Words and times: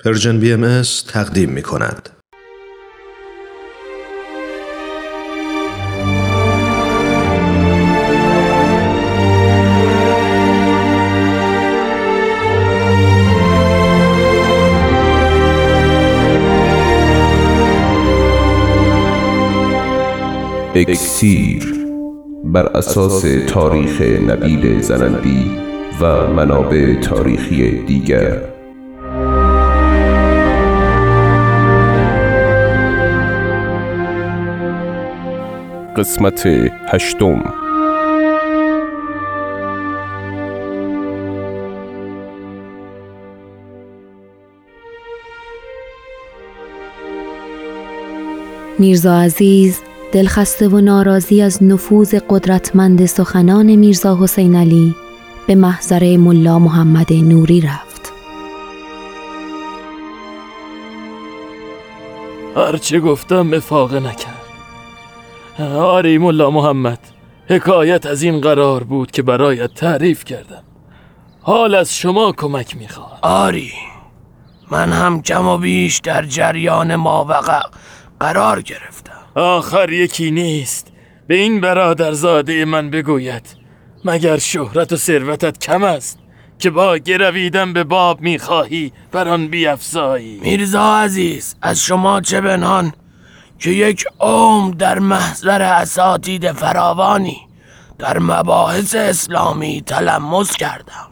Persian 0.00 0.40
BMS 0.40 0.82
تقدیم 1.08 1.50
می 1.50 1.62
کند. 1.62 2.08
اکسیر 20.76 21.74
بر 22.44 22.66
اساس 22.66 23.24
تاریخ 23.48 24.00
نبیل 24.00 24.80
زرندی 24.80 25.50
و 26.00 26.26
منابع 26.26 27.00
تاریخی 27.00 27.82
دیگر 27.86 28.53
قسمت 35.96 36.46
هشتم. 36.86 37.54
میرزا 48.78 49.20
عزیز 49.20 49.80
دلخسته 50.12 50.68
و 50.68 50.80
ناراضی 50.80 51.42
از 51.42 51.62
نفوذ 51.62 52.14
قدرتمند 52.14 53.06
سخنان 53.06 53.76
میرزا 53.76 54.18
حسین 54.20 54.56
علی 54.56 54.94
به 55.46 55.54
محضر 55.54 56.16
ملا 56.16 56.58
محمد 56.58 57.12
نوری 57.12 57.60
رفت. 57.60 58.12
هرچه 62.56 63.00
گفتم 63.00 63.54
افاقه 63.54 64.00
نکرد. 64.00 64.23
آری 65.62 66.18
ملا 66.18 66.50
محمد 66.50 66.98
حکایت 67.48 68.06
از 68.06 68.22
این 68.22 68.40
قرار 68.40 68.84
بود 68.84 69.10
که 69.10 69.22
برایت 69.22 69.74
تعریف 69.74 70.24
کردم. 70.24 70.62
حال 71.40 71.74
از 71.74 71.96
شما 71.96 72.32
کمک 72.32 72.76
می‌خواد 72.76 73.18
آری 73.22 73.72
من 74.70 74.92
هم 74.92 75.22
کم 75.22 75.46
و 75.46 75.58
بیش 75.58 75.98
در 75.98 76.22
جریان 76.22 76.96
ماوقع 76.96 77.60
قرار 78.20 78.62
گرفتم. 78.62 79.20
آخر 79.34 79.92
یکی 79.92 80.30
نیست. 80.30 80.92
به 81.26 81.34
این 81.34 81.60
برادرزاده 81.60 82.64
من 82.64 82.90
بگوید 82.90 83.56
مگر 84.04 84.38
شهرت 84.38 84.92
و 84.92 84.96
ثروتت 84.96 85.58
کم 85.58 85.82
است 85.84 86.18
که 86.58 86.70
با 86.70 86.98
گرویدن 86.98 87.72
به 87.72 87.84
باب 87.84 88.20
می‌خواهی 88.20 88.92
بر 89.12 89.28
آن 89.28 89.48
بیافزایی؟ 89.48 90.40
میرزا 90.40 90.96
عزیز 90.96 91.56
از 91.62 91.80
شما 91.80 92.20
چه 92.20 92.40
بنان 92.40 92.92
که 93.58 93.70
یک 93.70 94.04
عمر 94.20 94.74
در 94.74 94.98
محضر 94.98 95.62
اساتید 95.62 96.52
فراوانی 96.52 97.48
در 97.98 98.18
مباحث 98.18 98.94
اسلامی 98.94 99.82
تلمس 99.86 100.56
کردم. 100.56 101.08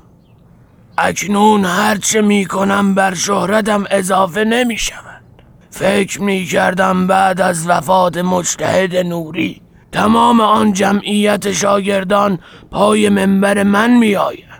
اکنون 0.98 1.64
هرچه 1.64 2.20
می 2.20 2.44
کنم 2.44 2.94
بر 2.94 3.14
شهرتم 3.14 3.84
اضافه 3.90 4.44
نمی 4.44 4.78
شود 4.78 5.22
فکر 5.70 6.20
می 6.20 6.44
کردم 6.44 7.06
بعد 7.06 7.40
از 7.40 7.68
وفات 7.68 8.18
مجتهد 8.18 8.96
نوری 8.96 9.62
تمام 9.92 10.40
آن 10.40 10.72
جمعیت 10.72 11.52
شاگردان 11.52 12.38
پای 12.70 13.08
منبر 13.08 13.62
من 13.62 13.90
می 13.90 14.16
آید. 14.16 14.52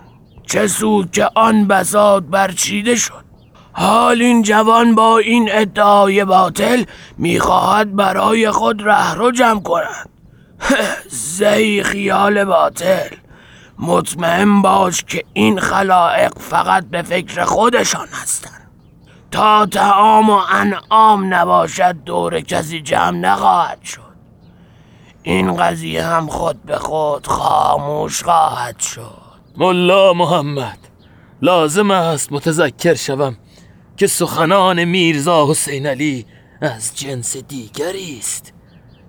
چه 0.47 0.67
سود 0.67 1.11
که 1.11 1.29
آن 1.35 1.67
بساط 1.67 2.23
برچیده 2.23 2.95
شد. 2.95 3.22
حال 3.73 4.21
این 4.21 4.41
جوان 4.41 4.95
با 4.95 5.17
این 5.17 5.49
ادعای 5.51 6.25
باطل 6.25 6.83
می‌خواهد 7.17 7.95
برای 7.95 8.51
خود 8.51 8.81
رهرو 8.81 9.31
جمع 9.31 9.61
کند. 9.61 10.09
زهی 11.37 11.83
خیال 11.83 12.43
باطل. 12.43 13.15
مطمئن 13.79 14.61
باش 14.61 15.03
که 15.03 15.23
این 15.33 15.59
خلائق 15.59 16.33
فقط 16.39 16.85
به 16.85 17.01
فکر 17.01 17.43
خودشان 17.43 18.07
هستند 18.07 18.69
تا 19.31 19.65
تعام 19.65 20.29
و 20.29 20.39
انعام 20.51 21.33
نباشد 21.33 21.95
دور 22.05 22.41
کسی 22.41 22.81
جمع 22.81 23.17
نخواهد 23.17 23.83
شد. 23.83 24.13
این 25.23 25.55
قضیه 25.55 26.05
هم 26.05 26.27
خود 26.27 26.63
به 26.63 26.77
خود 26.77 27.27
خاموش 27.27 28.23
خواهد 28.23 28.79
شد. 28.79 29.23
ملا 29.57 30.13
محمد 30.13 30.77
لازم 31.41 31.91
است 31.91 32.31
متذکر 32.31 32.93
شوم. 32.93 33.37
که 33.97 34.07
سخنان 34.07 34.83
میرزا 34.83 35.47
حسین 35.51 35.85
علی 35.85 36.25
از 36.61 36.95
جنس 36.95 37.37
دیگری 37.37 38.17
است. 38.19 38.53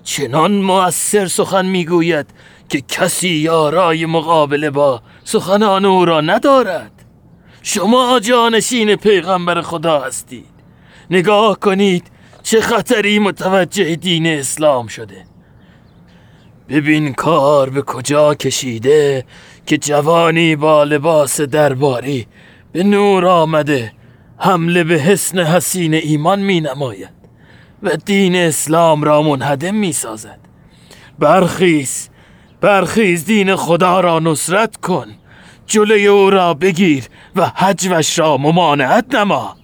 چنان 0.04 0.52
مؤثر 0.52 1.26
سخن 1.26 1.66
می‌گوید 1.66 2.26
که 2.68 2.80
کسی 2.80 3.28
یارای 3.28 4.06
مقابله 4.06 4.70
با 4.70 5.02
سخنان 5.24 5.84
او 5.84 6.04
را 6.04 6.20
ندارد. 6.20 6.92
شما 7.62 8.20
جانشین 8.20 8.96
پیغمبر 8.96 9.60
خدا 9.60 10.00
هستید. 10.00 10.46
نگاه 11.10 11.60
کنید 11.60 12.06
چه 12.42 12.60
خطری 12.60 13.18
متوجه 13.18 13.96
دین 13.96 14.26
اسلام 14.26 14.86
شده. 14.86 15.24
ببین 16.68 17.12
کار 17.12 17.70
به 17.70 17.82
کجا 17.82 18.34
کشیده 18.34 19.24
که 19.66 19.78
جوانی 19.78 20.56
با 20.56 20.84
لباس 20.84 21.40
درباری 21.40 22.26
به 22.72 22.82
نور 22.82 23.26
آمده 23.26 23.92
حمله 24.38 24.84
به 24.84 24.94
حسن 24.94 25.38
حسین 25.38 25.94
ایمان 25.94 26.40
می 26.40 26.60
نماید 26.60 27.10
و 27.82 27.96
دین 27.96 28.36
اسلام 28.36 29.02
را 29.02 29.22
منهدم 29.22 29.74
می 29.74 29.92
سازد. 29.92 30.38
برخیز 31.18 32.08
برخیز 32.60 33.24
دین 33.24 33.56
خدا 33.56 34.00
را 34.00 34.18
نصرت 34.18 34.76
کن. 34.76 35.06
جلوی 35.66 36.06
او 36.06 36.30
را 36.30 36.54
بگیر 36.54 37.04
و 37.36 37.46
حجوش 37.46 38.18
را 38.18 38.36
ممانعت 38.36 39.14
نما. 39.14 39.56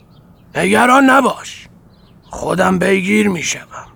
نگران 0.54 1.10
نباش. 1.10 1.68
خودم 2.22 2.78
پیگیر 2.78 3.28
می 3.28 3.42
شوم 3.42 3.86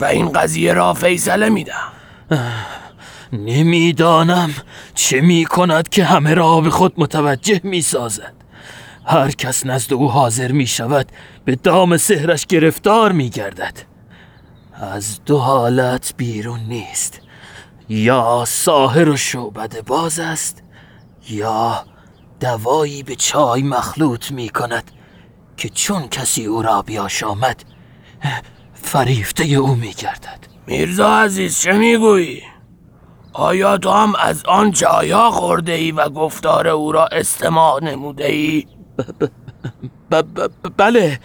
و 0.00 0.04
این 0.04 0.32
قضیه 0.32 0.72
را 0.72 0.94
فیصله 0.94 1.48
می 1.48 1.64
دهم. 1.64 1.92
نمی‌دانم 3.32 4.54
چه 4.94 5.20
می 5.20 5.44
کند 5.44 5.88
که 5.88 6.04
همه 6.04 6.34
را 6.34 6.60
به 6.60 6.70
خود 6.70 6.94
متوجه 6.96 7.60
می 7.64 7.82
سازد. 7.82 8.34
هر 9.08 9.30
کس 9.30 9.66
نزد 9.66 9.92
او 9.92 10.10
حاضر 10.10 10.52
می 10.52 10.66
شود 10.66 11.12
به 11.44 11.56
دام 11.56 11.96
سهرش 11.96 12.46
گرفتار 12.46 13.12
می 13.12 13.30
گردد 13.30 13.78
از 14.72 15.24
دو 15.24 15.38
حالت 15.38 16.14
بیرون 16.16 16.60
نیست 16.60 17.20
یا 17.88 18.44
ساهر 18.46 19.08
و 19.08 19.16
شعبد 19.16 19.84
باز 19.86 20.18
است 20.18 20.62
یا 21.28 21.84
دوایی 22.40 23.02
به 23.02 23.14
چای 23.16 23.62
مخلوط 23.62 24.30
می 24.30 24.48
کند 24.48 24.90
که 25.56 25.68
چون 25.68 26.08
کسی 26.08 26.44
او 26.44 26.62
را 26.62 26.82
بیاشامد 26.82 27.64
فریفته 28.74 29.44
او 29.44 29.74
می 29.74 29.92
گردد 29.92 30.38
میرزا 30.66 31.18
عزیز 31.18 31.60
چه 31.60 31.72
می‌گویی؟ 31.72 32.42
آیا 33.32 33.78
تو 33.78 33.90
هم 33.90 34.14
از 34.14 34.44
آن 34.46 34.72
چایا 34.72 35.30
خورده 35.30 35.72
ای 35.72 35.92
و 35.92 36.08
گفتار 36.08 36.68
او 36.68 36.92
را 36.92 37.06
استماع 37.06 37.84
نموده 37.84 38.26
ای؟ 38.26 38.66
بله. 40.78 41.18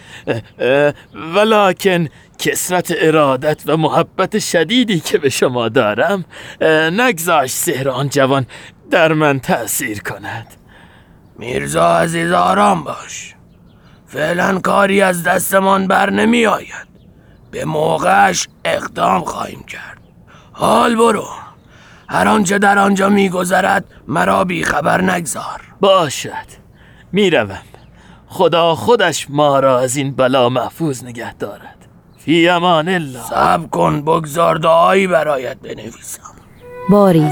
ولیکن 1.34 2.08
کسرت 2.38 2.94
ارادت 2.98 3.62
و 3.66 3.76
محبت 3.76 4.38
شدیدی 4.38 5.00
که 5.00 5.18
به 5.18 5.28
شما 5.28 5.68
دارم. 5.68 6.24
نگذاشت 6.92 7.54
سهر 7.54 7.88
آن 7.88 8.08
جوان 8.08 8.46
در 8.90 9.12
من 9.12 9.40
تأثیر 9.40 10.02
کند. 10.02 10.46
میرزا 11.38 11.98
عزیز 11.98 12.32
آرام 12.32 12.84
باش. 12.84 13.34
فعلا 14.06 14.58
کاری 14.58 15.00
از 15.00 15.22
دستمان 15.22 15.86
بر 15.86 16.10
نمی 16.10 16.46
آید 16.46 16.88
به 17.50 17.64
موقعش 17.64 18.48
اقدام 18.64 19.20
خواهیم 19.20 19.62
کرد. 19.62 19.98
حال 20.52 20.96
برو. 20.96 21.28
هر 22.08 22.28
آنچه 22.28 22.58
در 22.58 22.78
آنجا 22.78 23.08
میگذرد 23.08 23.84
مرا 24.08 24.44
بی 24.44 24.64
خبر 24.64 25.00
نگذار. 25.02 25.60
باشد. 25.80 26.63
می‌روم. 27.14 27.62
خدا 28.26 28.74
خودش 28.74 29.26
ما 29.30 29.60
را 29.60 29.80
از 29.80 29.96
این 29.96 30.14
بلا 30.14 30.48
محفوظ 30.48 31.04
نگه 31.04 31.34
دارد. 31.34 31.88
فی 32.18 32.48
امان 32.48 32.88
الله. 32.88 33.22
سب 33.30 33.70
کن 33.70 34.02
بگذار 34.02 34.56
دعایی 34.56 35.06
برایت 35.06 35.56
بنویسم. 35.56 36.22
باری 36.90 37.26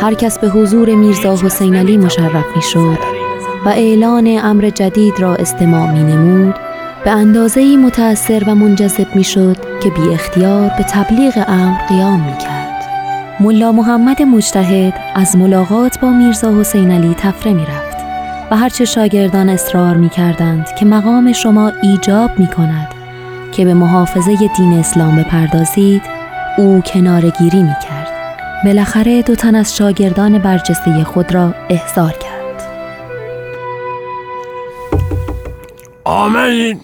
هر 0.00 0.14
کس 0.14 0.38
به 0.38 0.48
حضور 0.48 0.94
میرزا 0.94 1.36
حسین 1.36 1.76
علی 1.76 1.96
مشرف 1.96 2.56
می 2.56 2.62
شد 2.62 2.98
و 3.64 3.68
اعلان 3.68 4.38
امر 4.42 4.70
جدید 4.70 5.20
را 5.20 5.34
استماع 5.34 5.92
می 5.92 6.02
نمود 6.02 6.54
به 7.04 7.10
اندازه 7.10 7.76
متأثر 7.76 8.44
و 8.46 8.54
منجذب 8.54 9.16
می 9.16 9.24
شد 9.24 9.56
که 9.82 9.90
بی 9.90 10.08
اختیار 10.08 10.70
به 10.78 10.84
تبلیغ 10.84 11.44
امر 11.48 11.86
قیام 11.88 12.20
می 12.20 12.38
کرد. 12.38 12.84
ملا 13.40 13.72
محمد 13.72 14.22
مجتهد 14.22 14.94
از 15.14 15.36
ملاقات 15.36 16.00
با 16.00 16.10
میرزا 16.10 16.60
حسین 16.60 16.90
علی 16.90 17.14
تفره 17.14 17.52
می 17.52 17.62
رفت 17.62 17.77
و 18.50 18.56
هرچه 18.56 18.84
شاگردان 18.84 19.48
اصرار 19.48 19.96
می 19.96 20.08
کردند 20.08 20.74
که 20.74 20.84
مقام 20.84 21.32
شما 21.32 21.72
ایجاب 21.82 22.38
می 22.38 22.46
کند 22.46 22.94
که 23.52 23.64
به 23.64 23.74
محافظه 23.74 24.36
دین 24.56 24.72
اسلام 24.72 25.16
بپردازید 25.16 26.02
او 26.58 26.80
کنارگیری 26.80 27.62
می 27.62 27.74
کرد. 27.82 28.08
بالاخره 28.64 29.22
دو 29.22 29.34
تن 29.34 29.54
از 29.54 29.76
شاگردان 29.76 30.38
برجسته 30.38 31.04
خود 31.04 31.34
را 31.34 31.54
احضار 31.68 32.12
کرد. 32.12 32.38
آمدین 36.04 36.80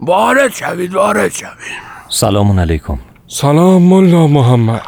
وارد 0.00 0.52
شوید 0.52 0.94
وارد 0.94 1.32
شوید 1.32 1.88
سلام 2.08 2.60
علیکم 2.60 2.98
سلام 3.26 3.82
ملا 3.82 4.26
محمد 4.26 4.82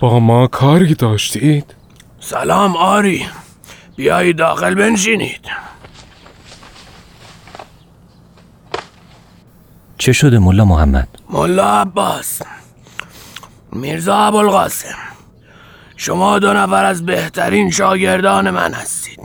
با 0.00 0.20
ما 0.20 0.46
کاری 0.46 0.94
داشتید؟ 0.94 1.74
سلام 2.20 2.76
آری 2.76 3.26
بیایید 4.00 4.36
داخل 4.36 4.74
بنشینید. 4.74 5.40
چه 9.98 10.12
شده 10.12 10.38
ملا 10.38 10.64
محمد؟ 10.64 11.08
ملا 11.30 11.80
عباس. 11.80 12.42
میرزا 13.72 14.16
ابوالقاسم. 14.16 14.98
شما 15.96 16.38
دو 16.38 16.52
نفر 16.52 16.84
از 16.84 17.06
بهترین 17.06 17.70
شاگردان 17.70 18.50
من 18.50 18.72
هستید. 18.72 19.20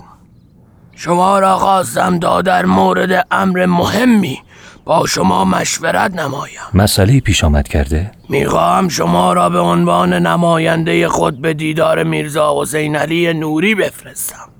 شما 0.95 1.39
را 1.39 1.57
خواستم 1.57 2.19
تا 2.19 2.41
در 2.41 2.65
مورد 2.65 3.27
امر 3.31 3.65
مهمی 3.65 4.41
با 4.85 5.07
شما 5.07 5.45
مشورت 5.45 6.13
نمایم. 6.15 6.59
مسئله 6.73 7.19
پیش 7.19 7.43
آمد 7.43 7.67
کرده؟ 7.67 8.11
می‌خواهم 8.29 8.89
شما 8.89 9.33
را 9.33 9.49
به 9.49 9.59
عنوان 9.59 10.13
نماینده 10.13 11.07
خود 11.09 11.41
به 11.41 11.53
دیدار 11.53 12.03
میرزا 12.03 12.61
حسین 12.61 12.95
علی 12.95 13.33
نوری 13.33 13.75
بفرستم. 13.75 14.54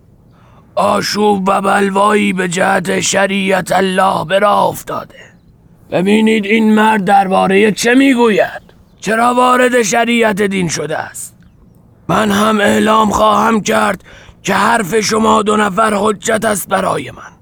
آشوب 0.75 1.43
و 1.47 1.61
بلوایی 1.61 2.33
به 2.33 2.47
جهت 2.47 2.99
شریعت 2.99 3.71
الله 3.71 4.25
به 4.25 4.39
راه 4.39 4.65
افتاده 4.65 5.15
ببینید 5.91 6.45
این 6.45 6.75
مرد 6.75 7.05
درباره 7.05 7.71
چه 7.71 7.95
می‌گوید؟ 7.95 8.61
چرا 8.99 9.33
وارد 9.33 9.81
شریعت 9.81 10.41
دین 10.41 10.67
شده 10.67 10.97
است؟ 10.97 11.35
من 12.07 12.31
هم 12.31 12.59
اعلام 12.59 13.09
خواهم 13.09 13.61
کرد 13.61 14.03
که 14.43 14.53
حرف 14.53 14.99
شما 14.99 15.41
دو 15.41 15.57
نفر 15.57 15.93
حجت 15.93 16.45
است 16.45 16.67
برای 16.69 17.11
من. 17.11 17.35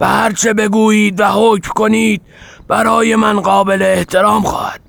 و 0.00 0.08
هرچه 0.08 0.52
بگویید 0.52 1.20
و 1.20 1.24
حکم 1.24 1.70
کنید 1.72 2.22
برای 2.68 3.16
من 3.16 3.40
قابل 3.40 3.82
احترام 3.82 4.42
خواهد 4.42 4.80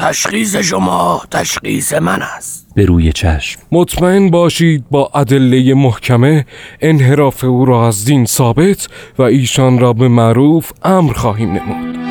تشخیص 0.00 0.56
شما 0.56 1.22
تشخیص 1.30 1.92
من 1.92 2.22
است. 2.22 2.66
به 2.74 2.84
روی 2.84 3.12
چشم. 3.12 3.60
مطمئن 3.72 4.30
باشید 4.30 4.84
با 4.90 5.10
ادله 5.14 5.74
محکمه 5.74 6.46
انحراف 6.80 7.44
او 7.44 7.64
را 7.64 7.88
از 7.88 8.04
دین 8.04 8.24
ثابت 8.24 8.88
و 9.18 9.22
ایشان 9.22 9.78
را 9.78 9.92
به 9.92 10.08
معروف 10.08 10.72
امر 10.82 11.12
خواهیم 11.12 11.52
نمود. 11.52 12.09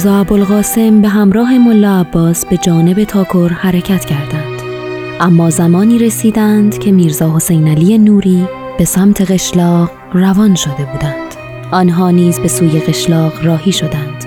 میرزا 0.00 0.20
ابوالقاسم 0.20 1.02
به 1.02 1.08
همراه 1.08 1.58
ملا 1.58 2.00
عباس 2.00 2.46
به 2.46 2.56
جانب 2.56 3.04
تاکر 3.04 3.48
حرکت 3.48 4.04
کردند. 4.04 4.60
اما 5.20 5.50
زمانی 5.50 5.98
رسیدند 5.98 6.78
که 6.78 6.92
میرزا 6.92 7.36
حسین 7.36 7.68
علی 7.68 7.98
نوری 7.98 8.48
به 8.78 8.84
سمت 8.84 9.30
قشلاق 9.30 9.90
روان 10.12 10.54
شده 10.54 10.84
بودند. 10.92 11.34
آنها 11.72 12.10
نیز 12.10 12.40
به 12.40 12.48
سوی 12.48 12.80
قشلاق 12.80 13.44
راهی 13.44 13.72
شدند. 13.72 14.24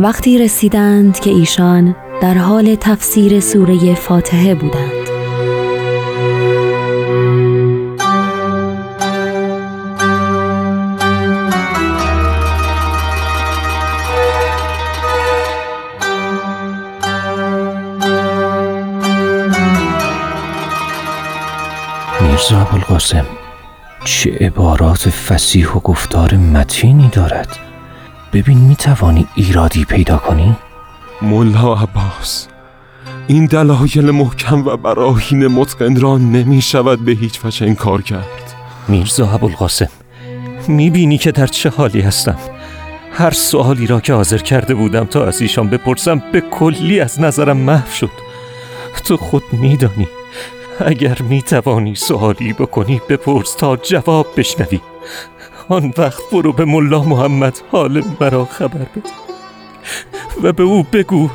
وقتی 0.00 0.38
رسیدند 0.38 1.20
که 1.20 1.30
ایشان 1.30 1.96
در 2.20 2.34
حال 2.34 2.74
تفسیر 2.74 3.40
سوره 3.40 3.94
فاتحه 3.94 4.54
بودند. 4.54 4.97
میرزا 22.38 22.60
ابوالقاسم 22.60 23.26
چه 24.04 24.30
عبارات 24.40 25.10
فسیح 25.10 25.70
و 25.70 25.80
گفتار 25.80 26.34
متینی 26.34 27.08
دارد؟ 27.12 27.58
ببین 28.32 28.58
می‌توانی 28.58 29.26
ایرادی 29.34 29.84
پیدا 29.84 30.16
کنی؟ 30.16 30.56
ملا 31.22 31.74
عباس 31.74 32.48
این 33.26 33.46
دلایل 33.46 34.10
محکم 34.10 34.66
و 34.66 34.76
براهین 34.76 35.46
متقن 35.46 35.96
را 35.96 36.18
نمی 36.18 36.62
شود 36.62 37.04
به 37.04 37.12
هیچ 37.12 37.44
وجه 37.44 37.66
انکار 37.66 38.02
کرد. 38.02 38.54
میرزا 38.88 39.30
ابوالقاسم 39.30 39.90
می‌بینی 40.68 41.18
که 41.18 41.32
در 41.32 41.46
چه 41.46 41.70
حالی 41.70 42.00
هستم؟ 42.00 42.38
هر 43.12 43.30
سوالی 43.30 43.86
را 43.86 44.00
که 44.00 44.12
حاضر 44.12 44.38
کرده 44.38 44.74
بودم 44.74 45.04
تا 45.04 45.26
از 45.26 45.42
ایشان 45.42 45.68
بپرسم 45.68 46.22
به 46.32 46.40
کلی 46.40 47.00
از 47.00 47.20
نظرم 47.20 47.56
محو 47.56 47.90
شد. 47.90 48.10
تو 49.04 49.16
خود 49.16 49.42
میدانی 49.52 50.08
اگر 50.80 51.22
می‌توانی 51.22 51.94
سوالی 51.94 52.52
بکنی 52.52 53.00
بپرس 53.08 53.54
تا 53.54 53.76
جواب 53.76 54.26
بشنوی. 54.36 54.80
آن 55.68 55.92
وقت 55.98 56.22
برو 56.32 56.52
به 56.52 56.64
ملا 56.64 57.02
محمد 57.02 57.58
حال 57.72 58.02
مرا 58.20 58.44
خبر 58.44 58.68
بده. 58.68 59.10
و 60.42 60.52
به 60.52 60.62
او 60.62 60.86
بگو. 60.92 61.28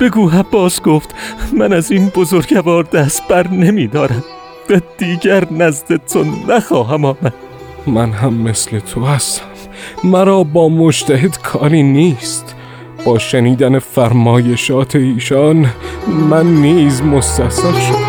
بگو 0.00 0.28
عباس 0.28 0.82
گفت 0.82 1.14
من 1.52 1.72
از 1.72 1.90
این 1.90 2.08
بزرگوار 2.08 2.82
دست 2.82 3.28
بر 3.28 3.48
نمیدارم 3.48 4.24
و 4.70 4.80
دیگر 4.98 5.52
نزد 5.52 5.96
تو 5.96 6.24
نخواهم 6.48 7.04
آمد. 7.04 7.34
من 7.86 8.12
هم 8.12 8.34
مثل 8.34 8.78
تو 8.78 9.04
هستم. 9.04 9.44
مرا 10.04 10.44
با 10.44 10.68
مجتهد 10.68 11.42
کاری 11.42 11.82
نیست. 11.82 12.54
با 13.04 13.18
شنیدن 13.18 13.78
فرمایشات 13.78 14.96
ایشان 14.96 15.66
من 16.30 16.46
نیز 16.46 17.02
مستصل 17.02 17.72
شدم. 17.72 18.03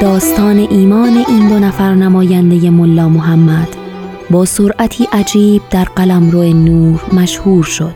داستان 0.00 0.58
ایمان 0.58 1.24
این 1.28 1.48
دو 1.48 1.58
نفر 1.58 1.94
نماینده 1.94 2.70
ملا 2.70 3.08
محمد 3.08 3.68
با 4.30 4.44
سرعتی 4.44 5.08
عجیب 5.12 5.62
در 5.70 5.84
قلمرو 5.84 6.42
نور 6.42 7.00
مشهور 7.12 7.64
شد. 7.64 7.94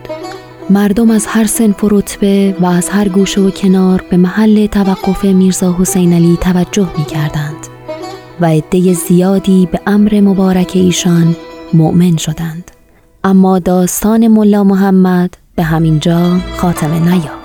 مردم 0.69 1.11
از 1.11 1.25
هر 1.27 1.45
سنف 1.45 1.83
و 1.83 1.89
رتبه 1.91 2.55
و 2.59 2.65
از 2.65 2.89
هر 2.89 3.09
گوشه 3.09 3.41
و 3.41 3.49
کنار 3.49 4.03
به 4.09 4.17
محل 4.17 4.65
توقف 4.65 5.25
میرزا 5.25 5.75
حسین 5.79 6.13
علی 6.13 6.37
توجه 6.41 6.87
می 6.97 7.05
کردند 7.05 7.67
و 8.41 8.45
عده 8.45 8.93
زیادی 8.93 9.67
به 9.71 9.79
امر 9.87 10.21
مبارک 10.21 10.71
ایشان 10.73 11.35
مؤمن 11.73 12.17
شدند. 12.17 12.71
اما 13.23 13.59
داستان 13.59 14.27
ملا 14.27 14.63
محمد 14.63 15.37
به 15.55 15.63
همین 15.63 15.99
جا 15.99 16.37
خاتمه 16.57 16.99
نیافت. 16.99 17.44